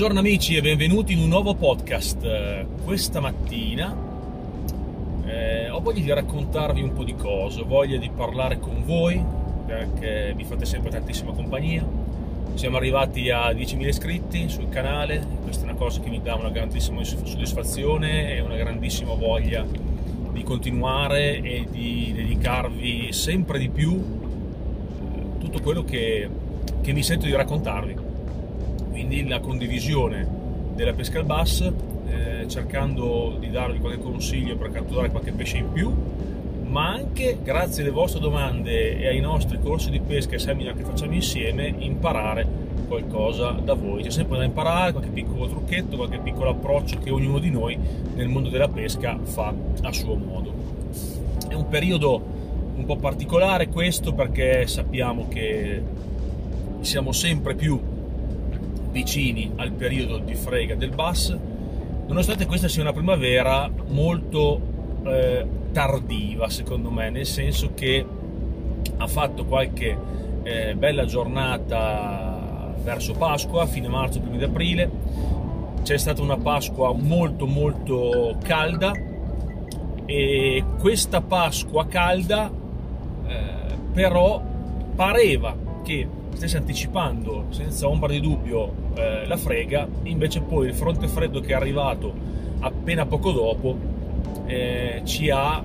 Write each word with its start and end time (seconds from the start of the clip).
Buongiorno 0.00 0.26
amici 0.26 0.56
e 0.56 0.62
benvenuti 0.62 1.12
in 1.12 1.18
un 1.18 1.28
nuovo 1.28 1.54
podcast. 1.54 2.64
Questa 2.84 3.20
mattina 3.20 3.94
eh, 5.26 5.68
ho 5.68 5.78
voglia 5.80 6.00
di 6.00 6.10
raccontarvi 6.10 6.80
un 6.80 6.94
po' 6.94 7.04
di 7.04 7.14
cose, 7.14 7.60
ho 7.60 7.66
voglia 7.66 7.98
di 7.98 8.08
parlare 8.08 8.58
con 8.58 8.82
voi 8.86 9.22
perché 9.66 10.32
mi 10.34 10.44
fate 10.44 10.64
sempre 10.64 10.88
tantissima 10.88 11.32
compagnia. 11.32 11.86
Siamo 12.54 12.78
arrivati 12.78 13.28
a 13.28 13.50
10.000 13.50 13.86
iscritti 13.88 14.48
sul 14.48 14.70
canale, 14.70 15.22
questa 15.42 15.66
è 15.66 15.68
una 15.68 15.76
cosa 15.76 16.00
che 16.00 16.08
mi 16.08 16.22
dà 16.22 16.34
una 16.34 16.48
grandissima 16.48 17.04
soddisfazione 17.04 18.34
e 18.34 18.40
una 18.40 18.56
grandissima 18.56 19.12
voglia 19.12 19.66
di 20.32 20.42
continuare 20.42 21.42
e 21.42 21.66
di 21.70 22.10
dedicarvi 22.16 23.12
sempre 23.12 23.58
di 23.58 23.68
più 23.68 23.92
eh, 23.92 25.38
tutto 25.40 25.60
quello 25.60 25.84
che, 25.84 26.26
che 26.80 26.92
mi 26.94 27.02
sento 27.02 27.26
di 27.26 27.32
raccontarvi 27.32 28.08
quindi 28.90 29.26
la 29.26 29.40
condivisione 29.40 30.26
della 30.74 30.92
pesca 30.92 31.18
al 31.18 31.24
bass, 31.24 31.72
eh, 32.06 32.48
cercando 32.48 33.36
di 33.38 33.50
darvi 33.50 33.78
qualche 33.78 34.00
consiglio 34.00 34.56
per 34.56 34.70
catturare 34.70 35.10
qualche 35.10 35.32
pesce 35.32 35.58
in 35.58 35.72
più, 35.72 35.94
ma 36.66 36.88
anche 36.88 37.38
grazie 37.42 37.82
alle 37.82 37.92
vostre 37.92 38.20
domande 38.20 38.98
e 38.98 39.08
ai 39.08 39.20
nostri 39.20 39.58
corsi 39.60 39.90
di 39.90 40.00
pesca 40.00 40.36
e 40.36 40.38
seminar 40.38 40.74
che 40.74 40.84
facciamo 40.84 41.14
insieme, 41.14 41.74
imparare 41.78 42.46
qualcosa 42.86 43.50
da 43.50 43.74
voi. 43.74 44.02
C'è 44.02 44.10
sempre 44.10 44.38
da 44.38 44.44
imparare, 44.44 44.92
qualche 44.92 45.10
piccolo 45.10 45.48
trucchetto, 45.48 45.96
qualche 45.96 46.18
piccolo 46.18 46.50
approccio 46.50 46.98
che 46.98 47.10
ognuno 47.10 47.38
di 47.38 47.50
noi 47.50 47.78
nel 48.14 48.28
mondo 48.28 48.48
della 48.48 48.68
pesca 48.68 49.18
fa 49.22 49.52
a 49.82 49.92
suo 49.92 50.14
modo. 50.14 50.52
È 51.48 51.54
un 51.54 51.68
periodo 51.68 52.22
un 52.76 52.84
po' 52.84 52.96
particolare 52.96 53.68
questo 53.68 54.12
perché 54.12 54.66
sappiamo 54.66 55.28
che 55.28 55.82
siamo 56.80 57.12
sempre 57.12 57.54
più 57.54 57.89
vicini 58.90 59.52
al 59.56 59.72
periodo 59.72 60.18
di 60.18 60.34
frega 60.34 60.74
del 60.74 60.90
bus, 60.90 61.36
nonostante 62.06 62.46
questa 62.46 62.68
sia 62.68 62.82
una 62.82 62.92
primavera 62.92 63.70
molto 63.88 64.60
eh, 65.04 65.46
tardiva 65.72 66.48
secondo 66.48 66.90
me, 66.90 67.10
nel 67.10 67.26
senso 67.26 67.72
che 67.74 68.04
ha 68.96 69.06
fatto 69.06 69.44
qualche 69.44 69.96
eh, 70.42 70.74
bella 70.74 71.04
giornata 71.04 72.74
verso 72.82 73.14
Pasqua, 73.14 73.66
fine 73.66 73.88
marzo, 73.88 74.20
primi 74.20 74.38
di 74.38 74.44
aprile, 74.44 74.90
c'è 75.82 75.96
stata 75.96 76.22
una 76.22 76.36
Pasqua 76.36 76.92
molto 76.92 77.46
molto 77.46 78.36
calda 78.42 78.92
e 80.04 80.64
questa 80.78 81.20
Pasqua 81.20 81.86
calda 81.86 82.50
eh, 83.26 83.76
però 83.92 84.42
pareva 84.94 85.68
che 85.82 86.06
stesse 86.34 86.56
anticipando 86.56 87.46
senza 87.50 87.88
ombra 87.88 88.10
di 88.10 88.20
dubbio 88.20 88.72
eh, 88.94 89.26
la 89.26 89.36
frega, 89.36 89.86
invece 90.04 90.40
poi 90.40 90.68
il 90.68 90.74
fronte 90.74 91.08
freddo 91.08 91.40
che 91.40 91.52
è 91.52 91.54
arrivato 91.54 92.12
appena 92.60 93.06
poco 93.06 93.32
dopo 93.32 93.76
eh, 94.46 95.02
ci 95.04 95.30
ha 95.30 95.62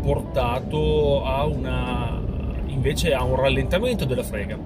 portato 0.00 1.24
a 1.24 1.44
una 1.46 2.22
invece 2.66 3.12
a 3.12 3.24
un 3.24 3.34
rallentamento 3.34 4.04
della 4.04 4.22
frega. 4.22 4.56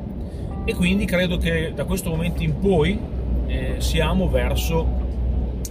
E 0.65 0.75
quindi 0.75 1.07
credo 1.07 1.39
che 1.39 1.73
da 1.75 1.85
questo 1.85 2.11
momento 2.11 2.43
in 2.43 2.59
poi 2.59 2.99
eh, 3.47 3.77
siamo 3.79 4.29
verso 4.29 5.01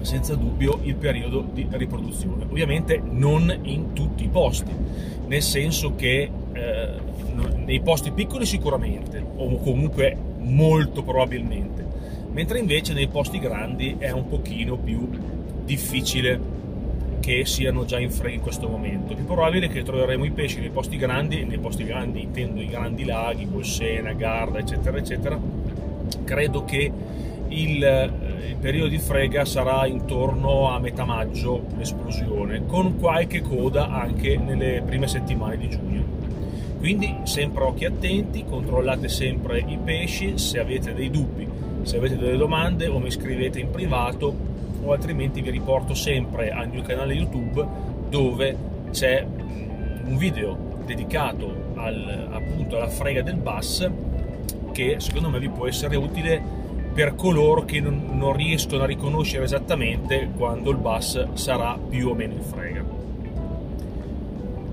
senza 0.01 0.35
dubbio 0.35 0.79
il 0.83 0.95
periodo 0.95 1.47
di 1.53 1.67
riproduzione. 1.69 2.45
Ovviamente 2.49 3.01
non 3.03 3.59
in 3.63 3.93
tutti 3.93 4.23
i 4.23 4.27
posti 4.27 4.71
nel 5.31 5.41
senso 5.41 5.95
che 5.95 6.29
eh, 6.51 6.89
nei 7.71 7.79
posti 7.79 8.11
piccoli 8.11 8.45
sicuramente, 8.45 9.23
o 9.37 9.57
comunque 9.59 10.17
molto 10.39 11.03
probabilmente, 11.03 11.85
mentre 12.31 12.59
invece 12.59 12.91
nei 12.91 13.07
posti 13.07 13.39
grandi 13.39 13.95
è 13.97 14.11
un 14.11 14.27
pochino 14.27 14.75
più 14.75 15.07
difficile 15.63 16.59
che 17.21 17.45
siano 17.45 17.85
già 17.85 17.97
in 17.97 18.11
frega 18.11 18.35
in 18.35 18.41
questo 18.41 18.67
momento. 18.67 19.13
È 19.13 19.21
probabile 19.21 19.69
che 19.69 19.83
troveremo 19.83 20.25
i 20.25 20.31
pesci 20.31 20.59
nei 20.59 20.69
posti 20.69 20.97
grandi, 20.97 21.39
e 21.39 21.45
nei 21.45 21.59
posti 21.59 21.85
grandi 21.85 22.21
intendo 22.21 22.59
i 22.59 22.67
grandi 22.67 23.05
laghi, 23.05 23.45
Bolsena, 23.45 24.11
Garda, 24.11 24.59
eccetera, 24.59 24.97
eccetera. 24.97 25.39
Credo 26.25 26.65
che 26.65 26.91
il, 27.47 27.83
eh, 27.85 28.49
il 28.49 28.55
periodo 28.59 28.89
di 28.89 28.97
frega 28.97 29.45
sarà 29.45 29.85
intorno 29.85 30.67
a 30.67 30.79
metà 30.79 31.05
maggio 31.05 31.67
l'esplosione, 31.77 32.65
con 32.65 32.99
qualche 32.99 33.39
coda 33.39 33.87
anche 33.87 34.35
nelle 34.35 34.83
prime 34.85 35.07
settimane 35.07 35.55
di 35.55 35.69
giugno. 35.69 36.20
Quindi 36.81 37.15
sempre 37.25 37.63
occhi 37.63 37.85
attenti, 37.85 38.43
controllate 38.43 39.07
sempre 39.07 39.59
i 39.59 39.77
pesci, 39.77 40.39
se 40.39 40.57
avete 40.57 40.95
dei 40.95 41.11
dubbi, 41.11 41.47
se 41.83 41.97
avete 41.97 42.17
delle 42.17 42.37
domande 42.37 42.87
o 42.87 42.97
mi 42.97 43.11
scrivete 43.11 43.59
in 43.59 43.69
privato 43.69 44.35
o 44.83 44.91
altrimenti 44.91 45.41
vi 45.41 45.51
riporto 45.51 45.93
sempre 45.93 46.49
al 46.49 46.69
mio 46.69 46.81
canale 46.81 47.13
YouTube 47.13 47.63
dove 48.09 48.57
c'è 48.89 49.23
un 49.23 50.17
video 50.17 50.57
dedicato 50.83 51.73
al, 51.75 52.29
appunto 52.31 52.77
alla 52.77 52.89
frega 52.89 53.21
del 53.21 53.35
bus 53.35 53.87
che 54.71 54.95
secondo 54.97 55.29
me 55.29 55.37
vi 55.37 55.49
può 55.49 55.67
essere 55.67 55.95
utile 55.97 56.41
per 56.95 57.13
coloro 57.13 57.63
che 57.63 57.79
non, 57.79 58.09
non 58.13 58.35
riescono 58.35 58.81
a 58.81 58.87
riconoscere 58.87 59.43
esattamente 59.43 60.31
quando 60.35 60.71
il 60.71 60.77
bus 60.77 61.33
sarà 61.33 61.77
più 61.77 62.09
o 62.09 62.15
meno 62.15 62.33
in 62.33 62.41
frega. 62.41 62.83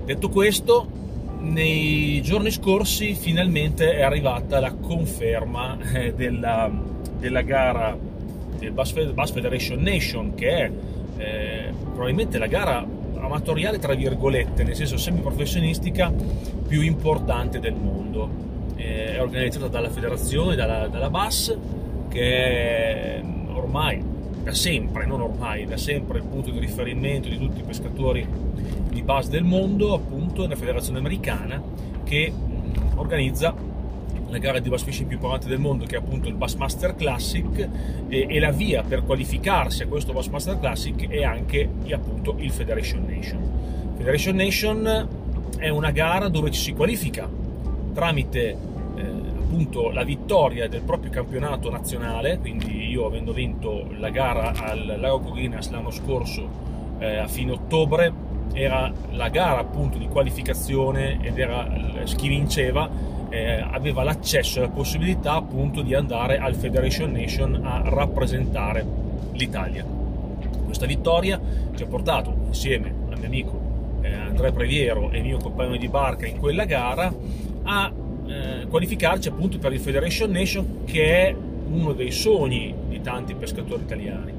Detto 0.05 0.29
questo, 0.29 0.97
nei 1.39 2.21
giorni 2.21 2.51
scorsi 2.51 3.13
finalmente 3.13 3.95
è 3.95 4.01
arrivata 4.01 4.59
la 4.59 4.73
conferma 4.73 5.77
eh, 5.93 6.13
della, 6.13 6.69
della, 7.17 7.41
gara 7.41 7.97
del 8.57 8.71
Bass, 8.71 9.31
Federation 9.31 9.79
Nation 9.79 10.33
che 10.35 10.49
è 10.49 10.71
eh, 11.17 11.73
probabilmente 11.93 12.37
la 12.37 12.47
gara 12.47 12.85
amatoriale 13.17 13.79
tra 13.79 13.93
virgolette 13.93 14.63
nel 14.63 14.75
senso 14.75 14.97
semiprofessionistica 14.97 16.11
più 16.67 16.81
importante 16.81 17.59
del 17.59 17.73
mondo. 17.73 18.47
Eh, 18.75 19.15
è 19.15 19.21
organizzata 19.21 19.67
dalla 19.67 19.89
federazione 19.89 20.55
dalla, 20.55 20.87
dalla 20.87 21.09
BAS 21.09 21.57
che 22.09 22.35
è 22.35 23.23
ormai 23.53 24.17
da 24.43 24.53
sempre, 24.53 25.05
non 25.05 25.21
ormai, 25.21 25.65
da 25.65 25.77
sempre 25.77 26.19
il 26.19 26.23
punto 26.23 26.49
di 26.49 26.59
riferimento 26.59 27.29
di 27.29 27.37
tutti 27.37 27.59
i 27.59 27.63
pescatori 27.63 28.27
di 28.89 29.01
base 29.03 29.29
del 29.29 29.43
mondo, 29.43 29.93
appunto, 29.93 30.18
una 30.37 30.55
federazione 30.55 30.99
americana 30.99 31.61
che 32.03 32.31
organizza 32.95 33.53
la 34.29 34.37
gara 34.37 34.59
di 34.59 34.69
bass 34.69 34.83
fishing 34.83 35.07
più 35.07 35.15
importante 35.15 35.47
del 35.47 35.59
mondo 35.59 35.85
che 35.85 35.95
è 35.95 35.99
appunto 35.99 36.27
il 36.27 36.35
Bassmaster 36.35 36.95
Classic 36.95 37.67
e, 38.07 38.27
e, 38.29 38.39
la 38.39 38.51
via 38.51 38.83
per 38.83 39.03
qualificarsi 39.03 39.83
a 39.83 39.87
questo 39.87 40.13
Bassmaster 40.13 40.59
Classic 40.59 41.07
è 41.07 41.23
anche 41.23 41.67
appunto 41.91 42.35
il 42.37 42.51
Federation 42.51 43.05
Nation. 43.05 43.39
Federation 43.97 44.35
Nation 44.35 45.07
è 45.57 45.69
una 45.69 45.91
gara 45.91 46.29
dove 46.29 46.51
ci 46.51 46.61
si 46.61 46.73
qualifica 46.73 47.27
tramite 47.93 48.49
eh, 48.95 49.01
appunto 49.01 49.89
la 49.89 50.03
vittoria 50.03 50.67
del 50.69 50.81
proprio 50.81 51.11
campionato 51.11 51.71
nazionale, 51.71 52.37
quindi 52.37 52.87
io 52.87 53.07
avendo 53.07 53.33
vinto 53.33 53.89
la 53.97 54.09
gara 54.09 54.53
al 54.53 54.97
Lago 54.99 55.19
Corinas 55.19 55.71
l'anno 55.71 55.89
scorso 55.89 56.47
eh, 56.99 57.17
a 57.17 57.27
fine 57.27 57.53
ottobre 57.53 58.13
era 58.53 58.91
la 59.11 59.29
gara 59.29 59.59
appunto 59.59 59.97
di 59.97 60.07
qualificazione 60.07 61.19
ed 61.21 61.37
era 61.37 61.67
chi 62.03 62.27
vinceva 62.27 62.89
eh, 63.29 63.63
aveva 63.71 64.03
l'accesso 64.03 64.59
e 64.59 64.61
la 64.63 64.69
possibilità 64.69 65.33
appunto 65.33 65.81
di 65.81 65.93
andare 65.93 66.37
al 66.37 66.55
Federation 66.55 67.11
Nation 67.11 67.61
a 67.63 67.81
rappresentare 67.85 68.85
l'Italia. 69.33 69.85
Questa 70.65 70.85
vittoria 70.85 71.39
ci 71.75 71.83
ha 71.83 71.87
portato 71.87 72.35
insieme 72.47 72.93
al 73.09 73.17
mio 73.17 73.27
amico 73.27 73.61
eh, 74.01 74.13
Andrea 74.13 74.51
Previero 74.51 75.11
e 75.11 75.21
mio 75.21 75.37
compagno 75.37 75.77
di 75.77 75.87
barca 75.87 76.25
in 76.25 76.37
quella 76.37 76.65
gara 76.65 77.13
a 77.63 77.91
eh, 78.27 78.67
qualificarci 78.67 79.29
appunto 79.29 79.57
per 79.59 79.73
il 79.73 79.79
Federation 79.79 80.31
Nation 80.31 80.83
che 80.85 81.27
è 81.27 81.35
uno 81.69 81.93
dei 81.93 82.11
sogni 82.11 82.73
di 82.87 83.01
tanti 83.01 83.35
pescatori 83.35 83.83
italiani, 83.83 84.33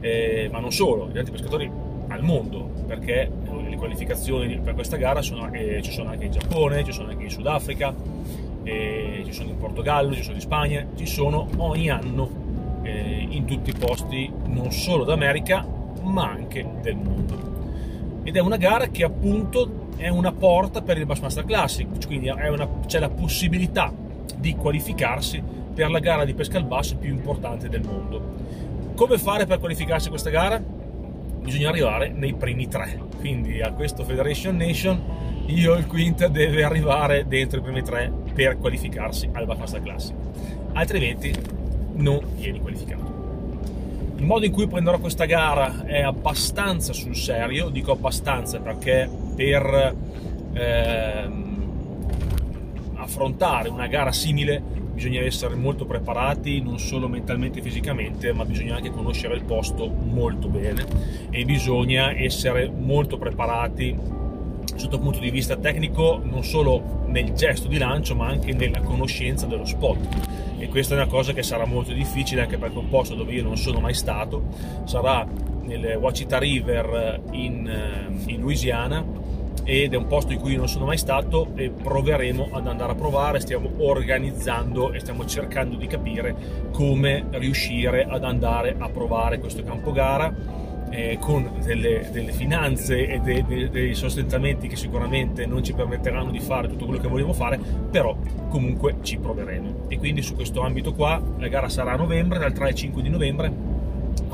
eh, 0.00 0.48
ma 0.50 0.60
non 0.60 0.72
solo, 0.72 1.06
di 1.06 1.12
tanti 1.12 1.30
pescatori 1.30 1.70
al 2.10 2.22
mondo, 2.22 2.70
perché 2.86 3.30
le 3.68 3.76
qualificazioni 3.76 4.58
per 4.58 4.74
questa 4.74 4.96
gara 4.96 5.22
sono, 5.22 5.50
eh, 5.52 5.80
ci 5.82 5.92
sono 5.92 6.10
anche 6.10 6.24
in 6.26 6.32
Giappone, 6.32 6.84
ci 6.84 6.92
sono 6.92 7.08
anche 7.08 7.24
in 7.24 7.30
Sudafrica, 7.30 7.94
eh, 8.64 9.22
ci 9.24 9.32
sono 9.32 9.50
in 9.50 9.56
Portogallo, 9.56 10.12
ci 10.12 10.22
sono 10.22 10.34
in 10.34 10.40
Spagna, 10.40 10.86
ci 10.96 11.06
sono 11.06 11.48
ogni 11.56 11.88
anno 11.88 12.28
eh, 12.82 13.26
in 13.28 13.44
tutti 13.44 13.70
i 13.70 13.74
posti, 13.78 14.30
non 14.46 14.72
solo 14.72 15.04
d'America, 15.04 15.64
ma 16.02 16.30
anche 16.30 16.66
del 16.82 16.96
mondo. 16.96 17.48
Ed 18.24 18.36
è 18.36 18.40
una 18.40 18.56
gara 18.56 18.88
che 18.88 19.04
appunto 19.04 19.88
è 19.96 20.08
una 20.08 20.32
porta 20.32 20.82
per 20.82 20.98
il 20.98 21.06
Bassmaster 21.06 21.44
Classic, 21.44 21.86
quindi 22.06 22.28
una, 22.28 22.68
c'è 22.86 22.98
la 22.98 23.08
possibilità 23.08 23.92
di 24.36 24.54
qualificarsi 24.56 25.42
per 25.72 25.90
la 25.90 26.00
gara 26.00 26.24
di 26.24 26.34
pesca 26.34 26.58
al 26.58 26.64
basso 26.64 26.96
più 26.96 27.10
importante 27.10 27.68
del 27.68 27.82
mondo. 27.82 28.38
Come 28.96 29.16
fare 29.16 29.46
per 29.46 29.58
qualificarsi 29.58 30.08
a 30.08 30.10
questa 30.10 30.30
gara? 30.30 30.79
Bisogna 31.42 31.68
arrivare 31.68 32.10
nei 32.10 32.34
primi 32.34 32.68
tre. 32.68 32.98
Quindi 33.18 33.60
a 33.60 33.72
questo 33.72 34.04
Federation 34.04 34.56
Nation 34.56 35.02
io 35.46 35.74
il 35.74 35.86
quinto 35.86 36.28
deve 36.28 36.62
arrivare 36.62 37.26
dentro 37.26 37.58
i 37.58 37.62
primi 37.62 37.82
tre 37.82 38.12
per 38.32 38.58
qualificarsi 38.58 39.28
al 39.32 39.46
Bassmaster 39.46 39.82
Classic, 39.82 40.14
altrimenti 40.72 41.34
non 41.94 42.20
vieni 42.36 42.60
qualificato. 42.60 43.18
Il 44.16 44.24
modo 44.24 44.44
in 44.44 44.52
cui 44.52 44.66
prenderò 44.66 44.98
questa 44.98 45.24
gara 45.24 45.84
è 45.86 46.02
abbastanza 46.02 46.92
sul 46.92 47.16
serio, 47.16 47.70
dico 47.70 47.92
abbastanza 47.92 48.60
perché 48.60 49.08
per 49.34 49.96
ehm, 50.52 51.50
affrontare 52.96 53.70
una 53.70 53.86
gara 53.86 54.12
simile 54.12 54.62
bisogna 55.00 55.22
essere 55.22 55.54
molto 55.54 55.86
preparati 55.86 56.60
non 56.60 56.78
solo 56.78 57.08
mentalmente 57.08 57.60
e 57.60 57.62
fisicamente 57.62 58.34
ma 58.34 58.44
bisogna 58.44 58.76
anche 58.76 58.90
conoscere 58.90 59.34
il 59.34 59.44
posto 59.44 59.88
molto 59.88 60.48
bene 60.48 60.84
e 61.30 61.46
bisogna 61.46 62.14
essere 62.14 62.68
molto 62.68 63.16
preparati 63.16 63.96
sotto 64.74 64.96
il 64.96 65.00
punto 65.00 65.18
di 65.18 65.30
vista 65.30 65.56
tecnico 65.56 66.20
non 66.22 66.44
solo 66.44 67.04
nel 67.06 67.32
gesto 67.32 67.66
di 67.66 67.78
lancio 67.78 68.14
ma 68.14 68.26
anche 68.26 68.52
nella 68.52 68.80
conoscenza 68.80 69.46
dello 69.46 69.64
spot. 69.64 69.98
E 70.58 70.68
questa 70.68 70.94
è 70.94 70.98
una 70.98 71.06
cosa 71.06 71.32
che 71.32 71.42
sarà 71.42 71.64
molto 71.64 71.92
difficile 71.92 72.42
anche 72.42 72.58
perché 72.58 72.76
un 72.76 72.90
posto 72.90 73.14
dove 73.14 73.32
io 73.32 73.42
non 73.42 73.56
sono 73.56 73.80
mai 73.80 73.94
stato. 73.94 74.48
Sarà 74.84 75.26
nel 75.62 75.96
Wachita 75.98 76.38
River 76.38 77.22
in, 77.32 77.66
eh, 77.66 78.32
in 78.32 78.40
Louisiana 78.40 79.02
ed 79.70 79.94
è 79.94 79.96
un 79.96 80.08
posto 80.08 80.32
in 80.32 80.40
cui 80.40 80.56
non 80.56 80.68
sono 80.68 80.84
mai 80.84 80.98
stato 80.98 81.52
e 81.54 81.70
proveremo 81.70 82.48
ad 82.50 82.66
andare 82.66 82.90
a 82.90 82.94
provare, 82.96 83.38
stiamo 83.38 83.70
organizzando 83.76 84.92
e 84.92 84.98
stiamo 84.98 85.24
cercando 85.24 85.76
di 85.76 85.86
capire 85.86 86.34
come 86.72 87.26
riuscire 87.30 88.04
ad 88.04 88.24
andare 88.24 88.74
a 88.76 88.88
provare 88.88 89.38
questo 89.38 89.62
campo 89.62 89.92
gara 89.92 90.34
eh, 90.90 91.18
con 91.20 91.48
delle, 91.64 92.08
delle, 92.10 92.32
finanze 92.32 93.06
e 93.06 93.20
de, 93.20 93.44
de, 93.46 93.70
dei 93.70 93.94
sostentamenti 93.94 94.66
che 94.66 94.74
sicuramente 94.74 95.46
non 95.46 95.62
ci 95.62 95.72
permetteranno 95.72 96.32
di 96.32 96.40
fare 96.40 96.66
tutto 96.66 96.86
quello 96.86 97.00
che 97.00 97.06
vogliamo 97.06 97.32
fare, 97.32 97.56
però 97.92 98.16
comunque 98.48 98.96
ci 99.02 99.18
proveremo. 99.18 99.84
E 99.86 99.98
quindi 99.98 100.20
su 100.22 100.34
questo 100.34 100.62
ambito 100.62 100.92
qua 100.94 101.22
la 101.38 101.46
gara 101.46 101.68
sarà 101.68 101.92
a 101.92 101.96
novembre, 101.96 102.40
dal 102.40 102.52
3 102.52 102.66
al 102.66 102.74
5 102.74 103.02
di 103.02 103.08
novembre, 103.08 103.52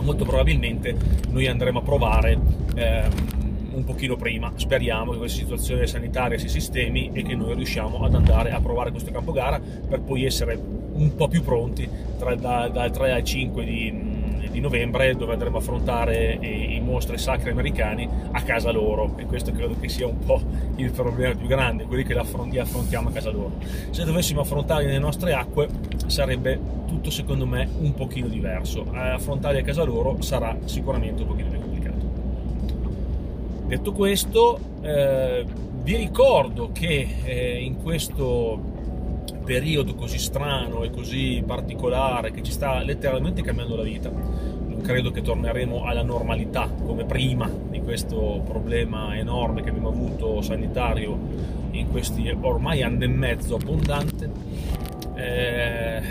molto 0.00 0.24
probabilmente 0.24 0.96
noi 1.28 1.46
andremo 1.46 1.80
a 1.80 1.82
provare. 1.82 2.38
Ehm, 2.74 3.35
un 3.76 3.84
pochino 3.84 4.16
prima. 4.16 4.52
Speriamo 4.56 5.12
che 5.12 5.18
questa 5.18 5.38
situazione 5.38 5.86
sanitaria 5.86 6.38
si 6.38 6.48
sistemi 6.48 7.10
e 7.12 7.22
che 7.22 7.34
noi 7.34 7.54
riusciamo 7.54 8.04
ad 8.04 8.14
andare 8.14 8.50
a 8.50 8.60
provare 8.60 8.90
questo 8.90 9.10
campo 9.10 9.32
gara 9.32 9.60
per 9.60 10.00
poi 10.00 10.24
essere 10.24 10.58
un 10.92 11.14
po' 11.14 11.28
più 11.28 11.42
pronti 11.42 11.88
tra, 12.18 12.34
da, 12.34 12.68
dal 12.68 12.90
3 12.90 13.12
al 13.12 13.22
5 13.22 13.64
di, 13.64 14.48
di 14.50 14.60
novembre 14.60 15.14
dove 15.14 15.34
andremo 15.34 15.58
a 15.58 15.60
affrontare 15.60 16.38
i, 16.40 16.76
i 16.76 16.80
mostri 16.80 17.18
sacri 17.18 17.50
americani 17.50 18.08
a 18.32 18.42
casa 18.42 18.70
loro 18.70 19.12
e 19.18 19.26
questo 19.26 19.52
credo 19.52 19.76
che 19.78 19.90
sia 19.90 20.06
un 20.06 20.18
po' 20.24 20.40
il 20.76 20.90
problema 20.92 21.34
più 21.34 21.46
grande, 21.46 21.84
quelli 21.84 22.02
che 22.02 22.14
li 22.14 22.58
affrontiamo 22.58 23.08
a 23.08 23.12
casa 23.12 23.30
loro. 23.30 23.52
Se 23.90 24.04
dovessimo 24.04 24.40
affrontarli 24.40 24.86
nelle 24.86 24.98
nostre 24.98 25.34
acque 25.34 25.68
sarebbe 26.06 26.58
tutto 26.86 27.10
secondo 27.10 27.46
me 27.46 27.68
un 27.78 27.92
pochino 27.92 28.28
diverso, 28.28 28.86
affrontarli 28.90 29.58
a 29.58 29.62
casa 29.62 29.82
loro 29.82 30.22
sarà 30.22 30.56
sicuramente 30.64 31.22
un 31.22 31.28
pochino 31.28 31.50
più 31.50 31.60
complicato. 31.60 31.75
Detto 33.66 33.92
questo, 33.92 34.60
eh, 34.82 35.44
vi 35.82 35.96
ricordo 35.96 36.70
che 36.72 37.16
eh, 37.24 37.60
in 37.64 37.82
questo 37.82 38.56
periodo 39.44 39.96
così 39.96 40.18
strano 40.18 40.84
e 40.84 40.90
così 40.90 41.42
particolare 41.44 42.30
che 42.30 42.44
ci 42.44 42.52
sta 42.52 42.80
letteralmente 42.84 43.42
cambiando 43.42 43.74
la 43.74 43.82
vita. 43.82 44.08
Non 44.08 44.80
credo 44.82 45.10
che 45.10 45.20
torneremo 45.20 45.82
alla 45.82 46.04
normalità 46.04 46.68
come 46.68 47.06
prima 47.06 47.50
di 47.68 47.80
questo 47.80 48.40
problema 48.46 49.16
enorme 49.16 49.62
che 49.62 49.70
abbiamo 49.70 49.88
avuto 49.88 50.42
sanitario 50.42 51.18
in 51.72 51.90
questi 51.90 52.32
ormai 52.40 52.84
anni 52.84 53.02
e 53.02 53.08
mezzo 53.08 53.56
abbondante. 53.56 54.30
Eh, 55.16 56.02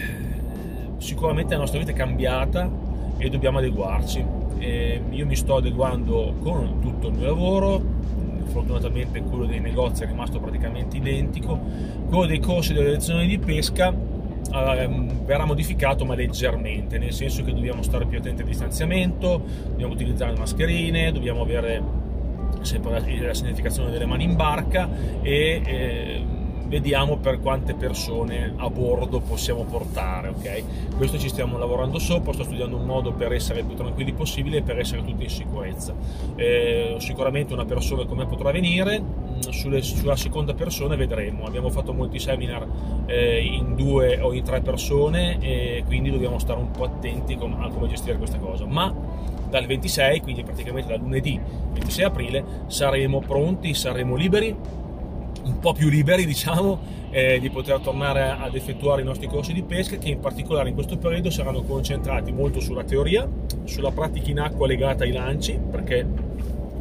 sicuramente 0.98 1.54
la 1.54 1.62
nostra 1.62 1.80
vita 1.80 1.92
è 1.92 1.96
cambiata 1.96 2.70
e 3.18 3.30
dobbiamo 3.30 3.60
adeguarci. 3.60 4.35
Eh, 4.58 5.02
io 5.10 5.26
mi 5.26 5.36
sto 5.36 5.58
adeguando 5.58 6.36
con 6.42 6.80
tutto 6.82 7.08
il 7.08 7.14
mio 7.16 7.26
lavoro, 7.26 7.82
fortunatamente 8.46 9.22
quello 9.22 9.46
dei 9.46 9.60
negozi 9.60 10.04
è 10.04 10.08
rimasto 10.08 10.40
praticamente 10.40 10.98
identico, 10.98 11.60
quello 12.08 12.26
dei 12.26 12.40
corsi 12.40 12.74
delle 12.74 12.92
lezioni 12.92 13.28
di 13.28 13.38
pesca 13.38 13.94
eh, 14.54 14.90
verrà 15.26 15.46
modificato 15.46 16.06
ma 16.06 16.16
leggermente, 16.16 16.98
nel 16.98 17.14
senso 17.14 17.44
che 17.44 17.54
dobbiamo 17.54 17.82
stare 17.82 18.06
più 18.06 18.18
attenti 18.18 18.42
al 18.42 18.48
distanziamento, 18.48 19.42
dobbiamo 19.68 19.94
utilizzare 19.94 20.32
le 20.32 20.40
mascherine, 20.40 21.12
dobbiamo 21.12 21.42
avere 21.42 22.04
sempre 22.62 22.92
la, 23.22 23.34
significazione 23.34 23.92
delle 23.92 24.06
mani 24.06 24.24
in 24.24 24.36
barca 24.36 24.90
e 25.22 25.62
eh, 25.66 26.26
vediamo 26.68 27.18
per 27.18 27.40
quante 27.40 27.74
persone 27.76 28.54
a 28.58 28.70
bordo 28.70 29.20
possiamo 29.20 29.64
portare, 29.64 30.30
ok? 30.30 30.96
Questo 30.98 31.18
ci 31.18 31.30
stiamo 31.30 31.58
lavorando 31.58 32.00
sopra, 32.00 32.34
sto 32.34 32.44
studiando 32.44 32.76
un 32.76 32.86
modo 32.86 33.14
per 33.14 33.34
essere 33.34 33.64
più 33.64 33.76
tranquilli 33.76 34.14
possibile 34.14 34.58
e 34.58 34.62
per 34.62 34.80
essere 34.80 35.04
tutti 35.04 35.24
in 35.24 35.30
sicurezza. 35.30 35.94
Eh, 36.36 36.96
sicuramente 37.00 37.54
una 37.54 37.66
persona 37.66 38.06
come 38.06 38.26
potrà 38.26 38.52
venire, 38.52 39.00
mm, 39.00 39.40
sulle, 39.50 39.82
sulla 39.82 40.16
seconda 40.16 40.54
persona 40.54 40.96
vedremo. 40.96 41.46
Abbiamo 41.46 41.70
fatto 41.70 41.94
molti 41.94 42.20
seminar 42.20 42.68
eh, 43.06 43.44
in 43.44 43.76
due 43.76 44.20
o 44.20 44.34
in 44.34 44.44
tre 44.44 44.62
persone 44.62 45.40
e 45.40 45.84
quindi 45.86 46.10
dobbiamo 46.10 46.40
stare 46.40 46.60
un 46.60 46.72
po' 46.72 46.86
attenti 46.86 47.34
a 47.34 47.70
come 47.70 47.88
gestire 47.88 48.18
questa 48.18 48.38
cosa. 48.38 48.66
Ma 48.66 48.94
dal 49.50 49.66
26, 49.66 50.22
quindi 50.22 50.44
praticamente 50.44 50.90
da 50.90 50.98
lunedì 50.98 51.40
26 51.74 52.04
aprile, 52.04 52.44
saremo 52.68 53.20
pronti, 53.20 53.74
saremo 53.74 54.16
liberi 54.16 54.84
un 55.46 55.60
po' 55.60 55.74
più 55.74 55.90
liberi, 55.90 56.26
diciamo, 56.26 56.80
eh, 57.12 57.40
di 57.40 57.50
poter 57.50 57.80
tornare 57.80 58.36
ad 58.38 58.56
effettuare 58.56 59.02
i 59.02 59.06
nostri 59.06 59.28
corsi 59.28 59.54
di 59.54 59.64
pesca 59.64 59.98
che 59.98 60.10
in 60.10 60.20
particolare 60.20 60.70
in 60.70 60.76
questo 60.76 60.98
periodo 60.98 61.30
saranno 61.30 61.64
concentrati 61.64 62.32
molto 62.32 62.60
sulla 62.60 62.84
teoria, 62.84 63.28
sulla 63.64 63.92
pratica 63.92 64.30
in 64.30 64.40
acqua 64.40 64.68
legata 64.68 65.04
ai 65.04 65.12
lanci, 65.12 65.58
perché 65.72 66.06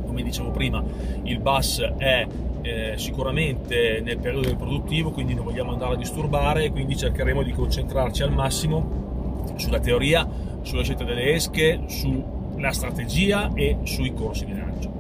come 0.05 0.23
dicevo 0.23 0.51
prima 0.51 0.83
il 1.25 1.39
bus 1.41 1.81
è 1.99 2.27
eh, 2.63 2.95
sicuramente 2.97 4.01
nel 4.03 4.19
periodo 4.19 4.47
del 4.47 4.57
produttivo, 4.57 5.11
quindi 5.11 5.35
non 5.35 5.45
vogliamo 5.45 5.73
andare 5.73 5.95
a 5.95 5.97
disturbare, 5.97 6.71
quindi 6.71 6.97
cercheremo 6.97 7.43
di 7.43 7.53
concentrarci 7.53 8.23
al 8.23 8.33
massimo 8.33 9.45
sulla 9.57 9.81
teoria, 9.81 10.27
sulla 10.63 10.83
scelta 10.83 11.05
delle 11.05 11.33
esche, 11.33 11.81
sulla 11.87 12.73
strategia 12.73 13.53
e 13.55 13.79
sui 13.83 14.15
corsi 14.15 14.47
di 14.47 14.57
lancio. 14.57 14.91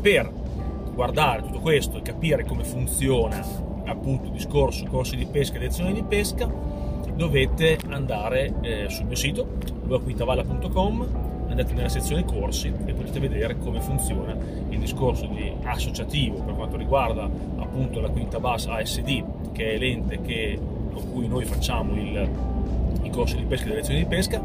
Per 0.00 0.42
guardare 0.94 1.42
tutto 1.42 1.58
questo 1.58 1.98
e 1.98 2.02
capire 2.02 2.44
come 2.44 2.64
funziona 2.64 3.72
appunto 3.84 4.26
il 4.26 4.32
discorso 4.32 4.86
corsi 4.86 5.16
di 5.16 5.26
pesca 5.26 5.56
e 5.56 5.60
lezioni 5.60 5.92
di 5.92 6.02
pesca, 6.02 6.50
dovete 7.14 7.78
andare 7.88 8.54
eh, 8.62 8.86
sul 8.88 9.06
mio 9.06 9.16
sito 9.16 9.58
luaquintavalla.com 9.84 11.32
andate 11.48 11.74
nella 11.74 11.88
sezione 11.88 12.24
corsi 12.24 12.72
e 12.84 12.92
potete 12.94 13.20
vedere 13.20 13.56
come 13.58 13.80
funziona 13.80 14.36
il 14.70 14.78
discorso 14.78 15.26
di 15.26 15.52
associativo 15.62 16.42
per 16.42 16.54
quanto 16.54 16.76
riguarda 16.76 17.24
appunto 17.24 18.00
la 18.00 18.08
Quinta 18.08 18.40
Bass 18.40 18.66
ASD 18.66 19.52
che 19.52 19.74
è 19.74 19.78
l'ente 19.78 20.20
che, 20.20 20.58
con 20.92 21.12
cui 21.12 21.28
noi 21.28 21.44
facciamo 21.44 21.94
il, 21.94 22.28
i 23.02 23.10
corsi 23.10 23.36
di 23.36 23.44
pesca 23.44 23.66
e 23.66 23.68
le 23.68 23.74
lezioni 23.76 24.00
di 24.00 24.06
pesca 24.06 24.42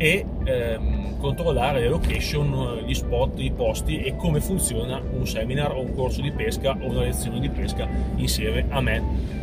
e 0.00 0.24
ehm, 0.44 1.18
controllare 1.18 1.80
le 1.80 1.88
location, 1.90 2.78
gli 2.86 2.94
spot, 2.94 3.38
i 3.38 3.50
posti 3.50 4.00
e 4.00 4.16
come 4.16 4.40
funziona 4.40 4.98
un 4.98 5.26
seminar 5.26 5.72
o 5.72 5.80
un 5.80 5.94
corso 5.94 6.22
di 6.22 6.30
pesca 6.30 6.74
o 6.80 6.88
una 6.88 7.02
lezione 7.02 7.38
di 7.38 7.50
pesca 7.50 7.86
insieme 8.16 8.64
a 8.70 8.80
me 8.80 9.02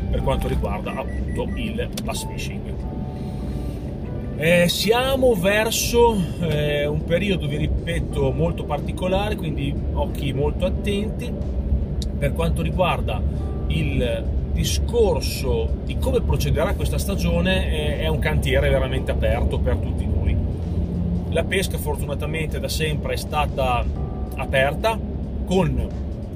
per 0.09 0.23
quanto 0.23 0.47
riguarda 0.47 0.95
appunto 0.95 1.47
il 1.53 1.87
bass 2.03 2.25
fishing. 2.27 2.73
Eh, 4.37 4.67
siamo 4.67 5.35
verso 5.35 6.17
eh, 6.39 6.87
un 6.87 7.03
periodo, 7.03 7.47
vi 7.47 7.57
ripeto, 7.57 8.31
molto 8.31 8.63
particolare, 8.63 9.35
quindi 9.35 9.71
occhi 9.93 10.33
molto 10.33 10.65
attenti. 10.65 11.31
Per 12.17 12.33
quanto 12.33 12.63
riguarda 12.63 13.21
il 13.67 14.25
discorso 14.53 15.69
di 15.85 15.97
come 15.97 16.21
procederà 16.21 16.73
questa 16.73 16.97
stagione, 16.97 17.97
eh, 17.97 17.99
è 17.99 18.07
un 18.07 18.17
cantiere 18.17 18.69
veramente 18.69 19.11
aperto 19.11 19.59
per 19.59 19.75
tutti 19.75 20.05
noi 20.07 20.26
la 21.37 21.43
pesca 21.43 21.77
fortunatamente 21.77 22.59
da 22.59 22.67
sempre 22.67 23.13
è 23.13 23.15
stata 23.15 23.85
aperta 24.37 24.99
con 25.45 25.87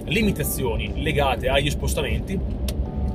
limitazioni 0.04 1.02
legate 1.02 1.50
agli 1.50 1.72
spostamenti 1.72 2.40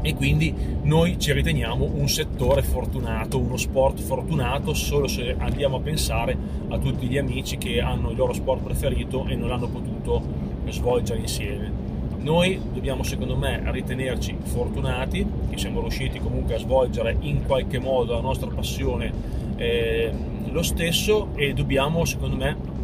e 0.02 0.14
quindi 0.16 0.52
noi 0.82 1.16
ci 1.20 1.30
riteniamo 1.32 1.88
un 1.94 2.08
settore 2.08 2.62
fortunato, 2.62 3.38
uno 3.38 3.56
sport 3.56 4.00
fortunato 4.00 4.74
solo 4.74 5.06
se 5.06 5.36
andiamo 5.38 5.76
a 5.76 5.80
pensare 5.80 6.36
a 6.70 6.76
tutti 6.78 7.06
gli 7.06 7.18
amici 7.18 7.56
che 7.56 7.80
hanno 7.80 8.10
il 8.10 8.16
loro 8.16 8.32
sport 8.32 8.64
preferito 8.64 9.24
e 9.26 9.36
non 9.36 9.48
l'hanno 9.48 9.68
potuto 9.68 10.20
svolgere 10.68 11.20
insieme. 11.20 11.70
Noi 12.18 12.60
dobbiamo 12.72 13.04
secondo 13.04 13.36
me 13.36 13.62
ritenerci 13.66 14.36
fortunati 14.42 15.24
che 15.48 15.56
siamo 15.56 15.80
riusciti 15.82 16.18
comunque 16.18 16.56
a 16.56 16.58
svolgere 16.58 17.16
in 17.20 17.46
qualche 17.46 17.78
modo 17.78 18.14
la 18.14 18.20
nostra 18.20 18.48
passione 18.48 19.45
eh, 19.56 20.12
lo 20.50 20.62
stesso 20.62 21.28
e 21.34 21.52
dobbiamo 21.52 22.04
secondo 22.04 22.36
me 22.36 22.74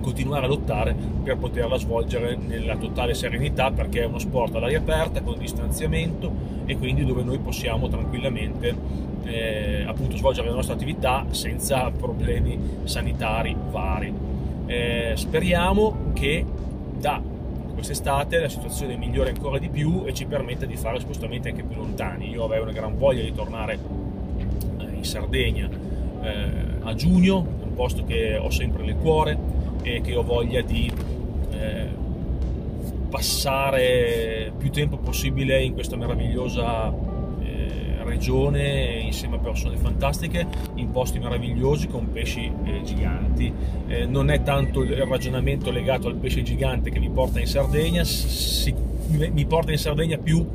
continuare 0.00 0.46
a 0.46 0.48
lottare 0.48 0.94
per 1.22 1.36
poterla 1.36 1.76
svolgere 1.78 2.36
nella 2.36 2.76
totale 2.76 3.14
serenità 3.14 3.70
perché 3.70 4.02
è 4.02 4.04
uno 4.06 4.18
sport 4.18 4.54
all'aria 4.56 4.78
aperta 4.78 5.22
con 5.22 5.38
distanziamento 5.38 6.30
e 6.64 6.76
quindi 6.76 7.04
dove 7.04 7.22
noi 7.22 7.38
possiamo 7.38 7.88
tranquillamente 7.88 8.74
eh, 9.24 9.84
appunto 9.86 10.16
svolgere 10.16 10.48
la 10.48 10.54
nostra 10.54 10.74
attività 10.74 11.24
senza 11.30 11.90
problemi 11.90 12.58
sanitari 12.84 13.56
vari. 13.70 14.12
Eh, 14.66 15.12
speriamo 15.14 16.12
che 16.12 16.44
da 16.98 17.20
quest'estate 17.74 18.38
la 18.38 18.48
situazione 18.48 18.96
migliori 18.96 19.30
ancora 19.30 19.58
di 19.58 19.68
più 19.68 20.02
e 20.04 20.12
ci 20.12 20.26
permetta 20.26 20.66
di 20.66 20.76
fare 20.76 21.00
spostamenti 21.00 21.48
anche 21.48 21.62
più 21.62 21.76
lontani. 21.76 22.30
Io 22.30 22.44
avrei 22.44 22.60
una 22.60 22.72
gran 22.72 22.98
voglia 22.98 23.22
di 23.22 23.32
tornare 23.32 23.78
eh, 24.78 24.84
in 24.92 25.04
Sardegna 25.04 25.90
eh, 26.22 26.50
a 26.82 26.94
giugno, 26.94 27.38
un 27.38 27.74
posto 27.74 28.04
che 28.04 28.36
ho 28.36 28.50
sempre 28.50 28.84
nel 28.84 28.96
cuore 28.96 29.38
e 29.82 30.00
che 30.00 30.14
ho 30.14 30.22
voglia 30.22 30.60
di 30.62 30.90
eh, 31.50 31.88
passare 33.08 34.52
più 34.56 34.70
tempo 34.70 34.96
possibile 34.96 35.62
in 35.62 35.74
questa 35.74 35.96
meravigliosa 35.96 37.10
regione 38.12 39.00
insieme 39.00 39.36
a 39.36 39.38
persone 39.38 39.76
fantastiche 39.76 40.46
in 40.74 40.90
posti 40.90 41.18
meravigliosi 41.18 41.88
con 41.88 42.12
pesci 42.12 42.50
eh, 42.64 42.82
giganti. 42.84 43.52
Eh, 43.88 44.06
non 44.06 44.30
è 44.30 44.42
tanto 44.42 44.82
il 44.82 44.94
ragionamento 45.06 45.70
legato 45.70 46.08
al 46.08 46.14
pesce 46.14 46.42
gigante 46.42 46.90
che 46.90 46.98
mi 46.98 47.10
porta 47.10 47.40
in 47.40 47.46
Sardegna, 47.46 48.04
si, 48.04 48.72
mi 49.08 49.44
porta 49.46 49.72
in 49.72 49.78
Sardegna 49.78 50.18
più 50.18 50.46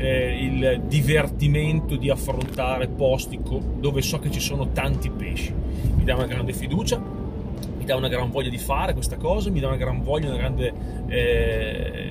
eh, 0.00 0.44
il 0.44 0.82
divertimento 0.86 1.96
di 1.96 2.08
affrontare 2.08 2.88
posti 2.88 3.38
dove 3.78 4.00
so 4.00 4.18
che 4.18 4.30
ci 4.30 4.40
sono 4.40 4.70
tanti 4.72 5.10
pesci. 5.10 5.52
Mi 5.94 6.04
dà 6.04 6.14
una 6.14 6.26
grande 6.26 6.54
fiducia, 6.54 6.98
mi 6.98 7.84
dà 7.84 7.96
una 7.96 8.08
gran 8.08 8.30
voglia 8.30 8.48
di 8.48 8.58
fare 8.58 8.94
questa 8.94 9.16
cosa, 9.16 9.50
mi 9.50 9.60
dà 9.60 9.66
una 9.66 9.76
gran 9.76 10.02
voglia, 10.02 10.28
una 10.28 10.38
grande 10.38 10.72
eh, 11.08 12.10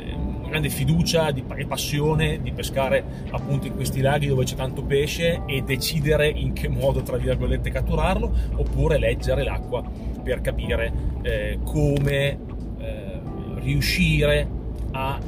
grande 0.49 0.69
fiducia 0.69 1.27
e 1.29 1.65
passione 1.65 2.41
di 2.41 2.51
pescare 2.51 3.03
appunto 3.29 3.67
in 3.67 3.75
questi 3.75 4.01
laghi 4.01 4.27
dove 4.27 4.43
c'è 4.43 4.55
tanto 4.55 4.83
pesce 4.83 5.43
e 5.45 5.61
decidere 5.61 6.27
in 6.27 6.53
che 6.53 6.67
modo, 6.67 7.01
tra 7.03 7.17
virgolette, 7.17 7.69
catturarlo, 7.69 8.31
oppure 8.55 8.97
leggere 8.97 9.43
l'acqua 9.43 9.83
per 10.23 10.41
capire 10.41 10.91
eh, 11.21 11.59
come 11.63 12.39
eh, 12.79 13.19
riuscire 13.59 14.47
a 14.91 15.19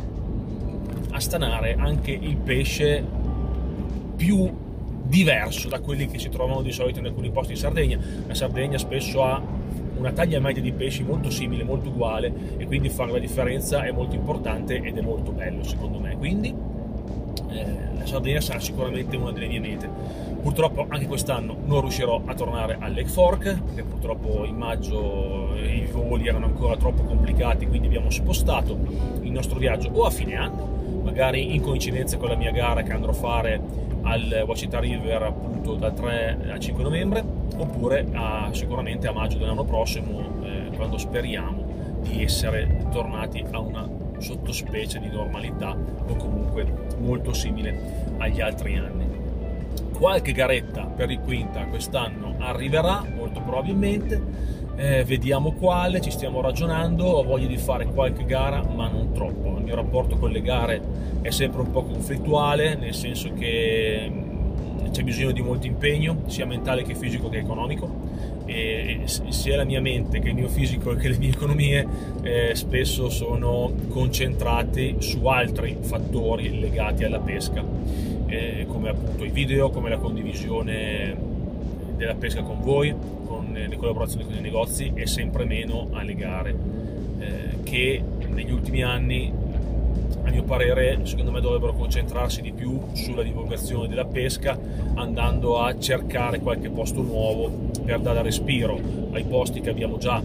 stanare 1.21 1.75
anche 1.77 2.11
il 2.11 2.35
pesce 2.37 3.03
più 4.15 4.51
diverso 5.03 5.67
da 5.67 5.79
quelli 5.79 6.07
che 6.07 6.19
si 6.19 6.29
trovano 6.29 6.61
di 6.61 6.71
solito 6.71 6.99
in 6.99 7.05
alcuni 7.05 7.31
posti 7.31 7.53
in 7.53 7.57
Sardegna. 7.57 7.99
La 8.27 8.33
Sardegna 8.33 8.77
spesso 8.77 9.23
ha 9.23 9.41
una 9.97 10.11
taglia 10.11 10.39
media 10.39 10.61
di 10.61 10.71
pesci 10.71 11.03
molto 11.03 11.29
simile, 11.29 11.63
molto 11.63 11.89
uguale 11.89 12.33
e 12.57 12.65
quindi 12.65 12.89
fare 12.89 13.11
la 13.11 13.19
differenza 13.19 13.83
è 13.83 13.91
molto 13.91 14.15
importante 14.15 14.81
ed 14.81 14.97
è 14.97 15.01
molto 15.01 15.31
bello 15.31 15.63
secondo 15.63 15.99
me. 15.99 16.17
Quindi 16.17 16.53
eh, 17.49 17.65
la 17.97 18.05
Sardegna 18.05 18.41
sarà 18.41 18.59
sicuramente 18.59 19.15
una 19.17 19.31
delle 19.31 19.47
mie 19.47 19.59
mete. 19.59 19.89
Purtroppo 20.41 20.85
anche 20.89 21.05
quest'anno 21.05 21.55
non 21.65 21.81
riuscirò 21.81 22.21
a 22.25 22.33
tornare 22.33 22.77
a 22.79 22.87
Lake 22.87 23.09
Fork 23.09 23.59
perché 23.63 23.83
purtroppo 23.83 24.43
in 24.43 24.55
maggio 24.55 25.55
i 25.55 25.87
voli 25.91 26.27
erano 26.27 26.45
ancora 26.45 26.75
troppo 26.77 27.03
complicati, 27.03 27.67
quindi 27.67 27.87
abbiamo 27.87 28.09
spostato 28.09 28.75
il 29.21 29.31
nostro 29.31 29.59
viaggio 29.59 29.89
o 29.91 30.05
a 30.05 30.09
fine 30.09 30.35
anno, 30.35 30.80
magari 31.11 31.53
in 31.53 31.61
coincidenza 31.61 32.15
con 32.15 32.29
la 32.29 32.35
mia 32.35 32.51
gara 32.51 32.83
che 32.83 32.93
andrò 32.93 33.11
a 33.11 33.13
fare 33.13 33.61
al 34.03 34.43
Wachita 34.47 34.79
River 34.79 35.23
appunto 35.23 35.75
dal 35.75 35.93
3 35.93 36.37
al 36.49 36.59
5 36.59 36.83
novembre 36.83 37.21
oppure 37.57 38.07
a, 38.13 38.49
sicuramente 38.53 39.07
a 39.07 39.11
maggio 39.11 39.37
dell'anno 39.37 39.65
prossimo 39.65 40.21
eh, 40.41 40.73
quando 40.73 40.97
speriamo 40.97 41.99
di 42.01 42.23
essere 42.23 42.87
tornati 42.91 43.43
a 43.51 43.59
una 43.59 43.87
sottospecie 44.19 44.99
di 44.99 45.09
normalità 45.09 45.71
o 45.71 46.15
comunque 46.15 46.65
molto 46.99 47.33
simile 47.33 48.13
agli 48.17 48.39
altri 48.39 48.77
anni. 48.77 49.09
Qualche 49.91 50.31
garetta 50.31 50.85
per 50.85 51.11
il 51.11 51.19
quinta 51.19 51.65
quest'anno 51.65 52.35
arriverà 52.39 53.03
molto 53.13 53.41
probabilmente, 53.41 54.21
eh, 54.81 55.03
vediamo 55.03 55.51
quale, 55.51 56.01
ci 56.01 56.09
stiamo 56.09 56.41
ragionando, 56.41 57.05
ho 57.05 57.23
voglia 57.23 57.45
di 57.45 57.57
fare 57.57 57.85
qualche 57.85 58.25
gara 58.25 58.63
ma 58.63 58.87
non 58.87 59.11
troppo, 59.13 59.57
il 59.57 59.63
mio 59.63 59.75
rapporto 59.75 60.17
con 60.17 60.31
le 60.31 60.41
gare 60.41 60.81
è 61.21 61.29
sempre 61.29 61.61
un 61.61 61.69
po' 61.69 61.83
conflittuale, 61.83 62.73
nel 62.75 62.95
senso 62.95 63.31
che 63.33 64.11
c'è 64.89 65.03
bisogno 65.03 65.31
di 65.31 65.41
molto 65.43 65.67
impegno, 65.67 66.23
sia 66.25 66.47
mentale 66.47 66.81
che 66.81 66.95
fisico 66.95 67.29
che 67.29 67.37
economico, 67.37 68.09
e 68.45 69.01
sia 69.05 69.55
la 69.55 69.65
mia 69.65 69.79
mente 69.79 70.19
che 70.19 70.29
il 70.29 70.35
mio 70.35 70.47
fisico 70.47 70.95
che 70.95 71.09
le 71.09 71.17
mie 71.17 71.29
economie 71.29 71.87
eh, 72.23 72.55
spesso 72.55 73.09
sono 73.09 73.71
concentrati 73.87 74.95
su 74.97 75.23
altri 75.27 75.77
fattori 75.79 76.59
legati 76.59 77.03
alla 77.03 77.19
pesca, 77.19 77.63
eh, 78.25 78.65
come 78.67 78.89
appunto 78.89 79.23
i 79.25 79.29
video, 79.29 79.69
come 79.69 79.89
la 79.89 79.97
condivisione 79.97 81.15
della 81.95 82.15
pesca 82.15 82.41
con 82.41 82.61
voi, 82.61 83.19
le 83.67 83.77
collaborazioni 83.77 84.25
con 84.25 84.35
i 84.35 84.41
negozi 84.41 84.91
e 84.93 85.07
sempre 85.07 85.45
meno 85.45 85.89
alle 85.91 86.15
gare, 86.15 86.55
eh, 87.19 87.63
che 87.63 88.03
negli 88.27 88.51
ultimi 88.51 88.83
anni 88.83 89.31
a 90.23 90.29
mio 90.29 90.43
parere 90.43 90.99
secondo 91.03 91.31
me 91.31 91.41
dovrebbero 91.41 91.73
concentrarsi 91.73 92.41
di 92.41 92.51
più 92.51 92.79
sulla 92.93 93.23
divulgazione 93.23 93.87
della 93.87 94.05
pesca 94.05 94.57
andando 94.93 95.59
a 95.59 95.77
cercare 95.79 96.39
qualche 96.39 96.69
posto 96.69 97.01
nuovo 97.01 97.69
per 97.83 97.99
dare 97.99 98.21
respiro 98.21 98.79
ai 99.11 99.23
posti 99.23 99.61
che 99.61 99.69
abbiamo 99.69 99.97
già 99.97 100.21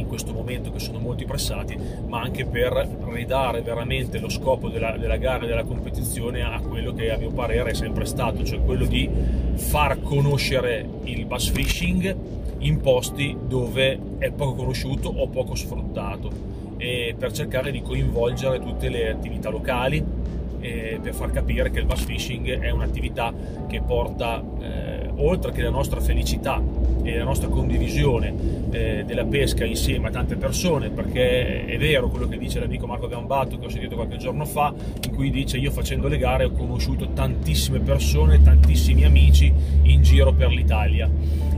in 0.00 0.06
questo 0.06 0.32
momento 0.32 0.70
che 0.72 0.78
sono 0.78 0.98
molto 0.98 1.24
pressati 1.24 1.78
ma 2.06 2.20
anche 2.20 2.44
per 2.44 2.72
ridare 3.10 3.60
veramente 3.62 4.18
lo 4.18 4.28
scopo 4.28 4.68
della, 4.68 4.96
della 4.96 5.16
gara 5.16 5.44
e 5.44 5.46
della 5.46 5.64
competizione 5.64 6.42
a 6.42 6.60
quello 6.60 6.92
che 6.92 7.10
a 7.10 7.16
mio 7.16 7.30
parere 7.30 7.70
è 7.70 7.74
sempre 7.74 8.04
stato 8.04 8.44
cioè 8.44 8.60
quello 8.62 8.86
di 8.86 9.08
far 9.54 10.00
conoscere 10.02 10.86
il 11.04 11.26
bass 11.26 11.50
fishing 11.50 12.16
in 12.58 12.80
posti 12.80 13.36
dove 13.46 13.98
è 14.18 14.30
poco 14.30 14.54
conosciuto 14.54 15.08
o 15.08 15.28
poco 15.28 15.54
sfruttato 15.54 16.30
e 16.76 17.14
per 17.16 17.32
cercare 17.32 17.70
di 17.70 17.82
coinvolgere 17.82 18.58
tutte 18.58 18.88
le 18.88 19.10
attività 19.10 19.50
locali 19.50 20.20
per 20.60 21.14
far 21.14 21.30
capire 21.30 21.70
che 21.70 21.80
il 21.80 21.86
bass 21.86 22.04
fishing 22.04 22.60
è 22.60 22.70
un'attività 22.70 23.32
che 23.66 23.80
porta 23.80 24.42
eh, 24.60 24.89
oltre 25.20 25.52
che 25.52 25.62
la 25.62 25.70
nostra 25.70 26.00
felicità 26.00 26.62
e 27.02 27.16
la 27.16 27.24
nostra 27.24 27.48
condivisione 27.48 28.34
eh, 28.70 29.04
della 29.06 29.24
pesca 29.24 29.64
insieme 29.64 30.08
a 30.08 30.10
tante 30.10 30.36
persone 30.36 30.90
perché 30.90 31.64
è 31.64 31.78
vero 31.78 32.08
quello 32.08 32.28
che 32.28 32.38
dice 32.38 32.60
l'amico 32.60 32.86
Marco 32.86 33.08
Gambato 33.08 33.58
che 33.58 33.66
ho 33.66 33.70
sentito 33.70 33.94
qualche 33.94 34.16
giorno 34.16 34.44
fa 34.44 34.72
in 35.02 35.14
cui 35.14 35.30
dice 35.30 35.56
io 35.56 35.70
facendo 35.70 36.08
le 36.08 36.18
gare 36.18 36.44
ho 36.44 36.50
conosciuto 36.50 37.08
tantissime 37.12 37.80
persone 37.80 38.42
tantissimi 38.42 39.04
amici 39.04 39.52
in 39.82 40.02
giro 40.02 40.32
per 40.32 40.50
l'Italia. 40.50 41.08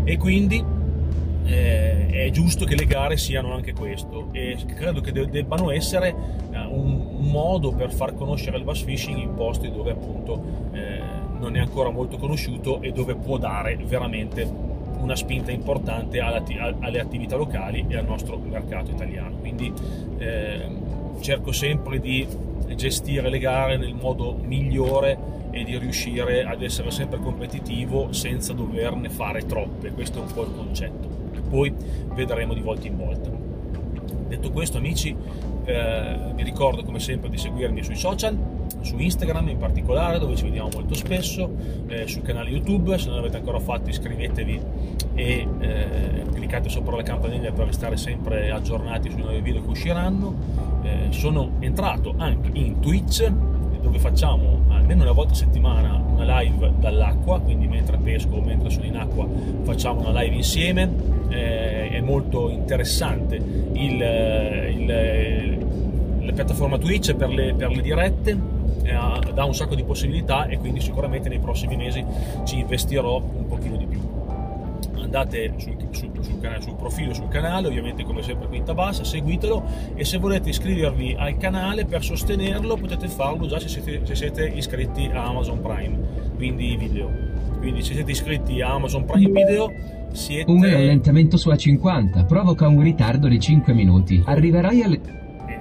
E 0.05 0.17
quindi 0.17 0.65
eh, 1.45 2.07
è 2.07 2.31
giusto 2.31 2.65
che 2.65 2.77
le 2.77 2.87
gare 2.87 3.17
siano 3.17 3.53
anche 3.53 3.73
questo 3.73 4.29
e 4.33 4.57
credo 4.77 5.01
che 5.01 5.13
debbano 5.13 5.71
essere 5.71 6.09
eh, 6.53 6.59
un, 6.69 7.11
modo 7.23 7.73
per 7.73 7.93
far 7.93 8.15
conoscere 8.15 8.59
il 8.59 8.65
bass 8.65 8.83
fishing 8.83 9.19
in 9.19 9.35
posti 9.35 9.71
dove 9.71 9.93
appunto 9.93 10.71
eh, 10.73 11.01
non 11.43 11.57
è 11.57 11.61
ancora 11.61 11.91
molto 11.91 12.17
conosciuto 12.17 12.81
e 12.81 12.93
dove 12.93 13.15
può 13.15 13.37
dare 13.37 13.77
veramente 13.77 14.49
una 14.99 15.17
spinta 15.17 15.51
importante 15.51 16.21
alle 16.21 17.01
attività 17.01 17.37
locali 17.37 17.85
e 17.89 17.97
al 17.97 18.07
nostro 18.07 18.39
mercato 18.39 18.93
italiano. 18.93 19.37
Quindi 19.37 19.73
eh, 20.19 20.69
cerco 21.21 21.53
sempre 21.53 21.99
di 21.99 22.27
gestire 22.77 23.29
le 23.29 23.39
gare 23.39 23.77
nel 23.77 23.95
modo 23.95 24.39
migliore 24.41 25.31
e 25.51 25.65
di 25.65 25.77
riuscire 25.77 26.45
ad 26.45 26.63
essere 26.63 26.91
sempre 26.91 27.19
competitivo 27.19 28.13
senza 28.13 28.53
doverne 28.53 29.11
fare 29.11 29.45
troppe. 29.45 29.91
Questo 29.91 30.21
è 30.21 30.23
un 30.23 30.33
po' 30.33 30.43
il 30.43 30.55
concetto 30.55 31.13
poi 31.53 31.71
vedremo 32.15 32.55
di 32.55 32.63
volta 32.63 32.87
in 32.87 32.97
volta. 32.97 33.31
Detto 34.27 34.51
questo 34.51 34.79
amici, 34.79 35.15
eh, 35.65 36.17
vi 36.35 36.43
ricordo 36.43 36.83
come 36.83 36.99
sempre 36.99 37.29
di 37.29 37.39
seguirmi 37.39 37.83
sui 37.83 37.97
social, 37.97 38.37
su 38.81 38.99
Instagram 38.99 39.49
in 39.49 39.59
particolare 39.59 40.19
dove 40.19 40.35
ci 40.37 40.45
vediamo 40.45 40.69
molto 40.73 40.95
spesso, 40.95 41.51
eh, 41.89 42.07
sul 42.07 42.23
canale 42.23 42.51
YouTube, 42.51 42.99
se 42.99 43.07
non 43.07 43.17
l'avete 43.17 43.37
ancora 43.37 43.59
fatto 43.59 43.91
iscrivetevi 43.91 44.61
e 45.15 45.47
eh, 45.61 46.25
cliccate 46.33 46.69
sopra 46.69 46.97
la 46.97 47.03
campanella 47.03 47.53
per 47.53 47.67
restare 47.67 47.97
sempre 47.97 48.51
aggiornati 48.51 49.11
sui 49.11 49.21
nuovi 49.21 49.41
video 49.41 49.63
che 49.63 49.69
usciranno. 49.69 50.71
Eh, 50.83 51.07
sono 51.11 51.53
entrato 51.61 52.15
anche 52.17 52.51
in 52.55 52.81
Twitch 52.81 53.31
dove 53.83 53.99
facciamo 53.99 54.63
almeno 54.69 55.03
una 55.03 55.13
volta 55.13 55.33
a 55.33 55.37
settimana 55.37 56.03
una 56.15 56.41
live 56.41 56.73
dall'acqua, 56.79 57.41
quindi 57.41 57.67
mentre 57.67 57.99
pesco 57.99 58.37
o 58.37 58.41
mentre 58.41 58.71
sono 58.71 58.85
in 58.85 58.97
acqua 58.97 59.27
facciamo 59.63 60.09
una 60.09 60.23
live 60.23 60.37
insieme, 60.37 60.91
eh, 61.29 61.91
è 61.91 62.01
molto 62.01 62.49
interessante 62.49 63.37
il, 63.37 64.01
il, 64.77 65.52
la 66.25 66.33
piattaforma 66.33 66.79
Twitch 66.79 67.15
per 67.15 67.29
le, 67.29 67.55
per 67.55 67.71
le 67.71 67.83
dirette, 67.83 68.31
eh, 68.83 69.33
dà 69.33 69.45
un 69.45 69.55
sacco 69.55 69.75
di 69.75 69.85
possibilità 69.85 70.47
e 70.47 70.59
quindi 70.59 70.81
sicuramente 70.81 71.29
nei 71.29 71.39
prossimi 71.39 71.77
mesi 71.77 72.05
ci 72.45 72.59
investirò 72.59 73.17
un 73.21 73.47
pochino 73.47 73.77
di 73.77 73.87
più. 73.87 74.01
andate 75.01 75.55
sul, 75.59 75.77
sul, 75.91 76.11
sul, 76.21 76.41
canale, 76.41 76.63
sul, 76.63 76.75
profilo, 76.77 77.13
sul 77.13 77.29
canale, 77.29 77.69
ovviamente 77.69 78.05
come 78.05 78.23
sempre 78.23 78.49
quinta 78.49 78.73
bassa, 78.75 79.05
seguitelo 79.05 79.65
e 79.95 80.05
se 80.05 80.19
volete 80.19 80.49
iscrivervi 80.49 81.17
al 81.19 81.37
canale 81.37 81.85
per 81.85 82.03
sostenerlo 82.03 82.77
potete 82.77 83.09
farlo 83.09 83.47
già 83.47 83.59
se 83.59 83.69
siete, 83.69 84.01
se 84.05 84.15
siete 84.15 84.47
iscritti 84.47 85.11
a 85.13 85.25
Amazon 85.25 85.61
Prime, 85.61 85.99
quindi 86.37 86.77
video. 86.77 87.31
Quindi 87.59 87.83
se 87.83 87.95
siete 87.95 88.11
iscritti 88.11 88.61
a 88.61 88.73
Amazon 88.73 89.05
Prime 89.05 89.31
Video 89.31 89.73
siete... 90.13 90.51
Un 90.51 90.63
rallentamento 90.63 91.37
su 91.37 91.49
A50 91.51 92.27
provoca 92.27 92.67
un 92.67 92.83
ritardo 92.83 93.29
di 93.29 93.39
5 93.39 93.73
minuti. 93.73 94.21
Arriverai 94.25 94.83
alle... 94.83 95.01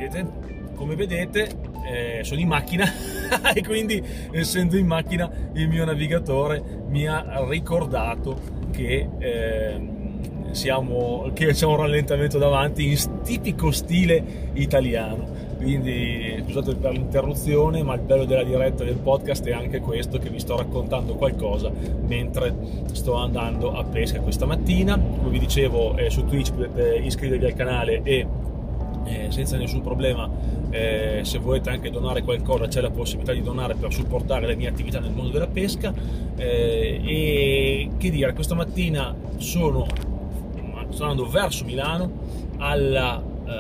Vedete? 0.02 0.50
Come 0.74 0.96
vedete 0.96 1.48
eh, 1.86 2.24
sono 2.24 2.40
in 2.40 2.48
macchina 2.48 2.86
e 3.54 3.64
quindi 3.64 4.02
essendo 4.32 4.76
in 4.76 4.88
macchina 4.88 5.30
il 5.54 5.68
mio 5.68 5.86
navigatore 5.86 6.64
mi 6.88 7.06
ha 7.06 7.46
ricordato 7.48 8.36
che, 8.72 9.08
eh, 9.20 9.80
siamo, 10.52 11.30
che 11.34 11.54
c'è 11.54 11.66
un 11.68 11.76
rallentamento 11.76 12.40
davanti 12.40 12.90
in 12.90 13.22
tipico 13.24 13.70
stile 13.70 14.50
italiano. 14.54 15.50
Quindi 15.58 16.42
scusate 16.46 16.74
per 16.74 16.94
l'interruzione, 16.94 17.84
ma 17.84 17.94
il 17.94 18.02
bello 18.02 18.26
della 18.26 18.44
diretta 18.44 18.84
del 18.84 18.96
podcast 18.96 19.46
è 19.46 19.52
anche 19.52 19.80
questo, 19.80 20.18
che 20.18 20.30
vi 20.32 20.40
sto 20.40 20.58
raccontando 20.58 21.14
qualcosa 21.14 21.72
mentre 22.08 22.56
sto 22.94 23.14
andando 23.14 23.72
a 23.72 23.84
pesca 23.84 24.20
questa 24.22 24.48
mattina. 24.48 24.98
Come 24.98 25.30
vi 25.30 25.38
dicevo, 25.38 25.96
eh, 25.98 26.10
su 26.10 26.26
Twitch 26.26 26.54
potete 26.54 26.96
iscrivervi 26.96 27.46
al 27.46 27.54
canale 27.54 28.02
e 28.02 28.26
eh, 29.04 29.28
senza 29.30 29.58
nessun 29.58 29.82
problema 29.82 30.30
eh, 30.72 31.20
se 31.24 31.38
volete 31.38 31.70
anche 31.70 31.90
donare 31.90 32.24
qualcosa 32.24 32.68
c'è 32.68 32.82
la 32.82 32.90
possibilità 32.90 33.34
di 33.34 33.42
donare 33.42 33.76
per 33.76 33.92
supportare 33.92 34.48
le 34.48 34.56
mie 34.56 34.70
attività 34.70 35.00
nel 35.00 35.12
mondo 35.12 35.32
della 35.32 35.48
pesca. 35.48 35.94
Eh, 36.38 37.02
e 37.04 37.90
che 37.98 38.10
dire 38.10 38.34
questa 38.34 38.56
mattina 38.56 39.14
sono, 39.38 39.86
sto 40.90 41.04
andando 41.04 41.30
verso 41.30 41.66
Milano 41.66 42.10
alla, 42.58 43.22
eh, 43.46 43.52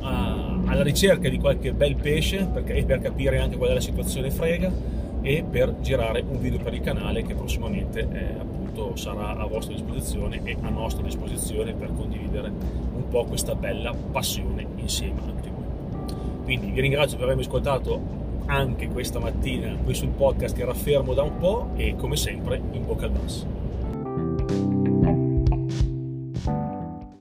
a, 0.00 0.60
alla 0.66 0.82
ricerca 0.82 1.28
di 1.28 1.38
qualche 1.38 1.72
bel 1.72 1.96
pesce 1.96 2.48
perché, 2.52 2.74
e 2.74 2.84
per 2.84 3.00
capire 3.00 3.38
anche 3.38 3.56
qual 3.56 3.70
è 3.70 3.74
la 3.74 3.80
situazione 3.80 4.30
frega 4.30 4.96
e 5.22 5.44
per 5.48 5.80
girare 5.80 6.24
un 6.26 6.40
video 6.40 6.60
per 6.60 6.74
il 6.74 6.80
canale 6.80 7.22
che 7.22 7.34
prossimamente 7.34 8.00
eh, 8.10 8.40
appunto 8.40 8.96
sarà 8.96 9.36
a 9.36 9.46
vostra 9.46 9.74
disposizione 9.74 10.40
e 10.44 10.56
a 10.60 10.68
nostra 10.68 11.02
disposizione 11.02 11.72
per 11.74 11.92
condividere 11.94 12.52
po' 13.08 13.24
questa 13.24 13.54
bella 13.54 13.94
passione 13.94 14.66
insieme 14.76 15.20
anche 15.20 15.50
voi. 15.50 16.44
Quindi 16.44 16.70
vi 16.70 16.80
ringrazio 16.80 17.16
per 17.16 17.26
avermi 17.26 17.42
ascoltato 17.42 18.16
anche 18.46 18.88
questa 18.88 19.18
mattina 19.18 19.76
qui 19.82 19.94
sul 19.94 20.08
podcast 20.08 20.54
che 20.54 20.62
era 20.62 20.74
fermo 20.74 21.14
da 21.14 21.22
un 21.22 21.36
po' 21.38 21.70
e 21.76 21.94
come 21.96 22.16
sempre 22.16 22.60
in 22.72 22.84
bocca 22.84 23.04
al 23.04 23.10
basso. 23.10 24.77